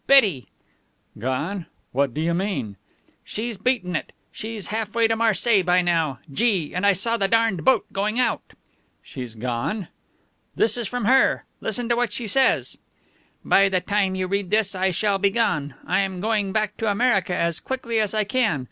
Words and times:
Betty!" 0.07 0.47
"Gone! 1.19 1.67
What 1.91 2.11
do 2.15 2.21
you 2.21 2.33
mean?" 2.33 2.75
"She's 3.23 3.55
beaten 3.59 3.95
it. 3.95 4.13
She's 4.31 4.69
half 4.69 4.95
way 4.95 5.07
to 5.07 5.15
Marseilles 5.15 5.63
by 5.63 5.83
now. 5.83 6.17
Gee, 6.33 6.73
and 6.73 6.87
I 6.87 6.93
saw 6.93 7.17
the 7.17 7.27
darned 7.27 7.63
boat 7.63 7.85
going 7.93 8.19
out!" 8.19 8.41
"She's 9.03 9.35
gone!" 9.35 9.89
"This 10.55 10.75
is 10.75 10.87
from 10.87 11.05
her. 11.05 11.45
Listen 11.59 11.87
what 11.89 12.11
she 12.11 12.25
says: 12.25 12.79
"_By 13.45 13.69
the 13.69 13.79
time 13.79 14.15
you 14.15 14.25
read 14.25 14.49
this 14.49 14.73
I 14.73 14.89
shall 14.89 15.19
be 15.19 15.29
gone. 15.29 15.75
I 15.85 15.99
am 15.99 16.19
going 16.19 16.51
back 16.51 16.77
to 16.77 16.89
America 16.89 17.35
as 17.35 17.59
quickly 17.59 17.99
as 17.99 18.15
I 18.15 18.23
can. 18.23 18.59